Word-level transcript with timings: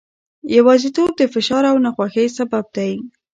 یوازیتوب 0.55 1.11
د 1.17 1.21
فشار 1.33 1.63
او 1.71 1.77
ناخوښۍ 1.83 2.27
سبب 2.37 2.65
دی. 2.75 2.93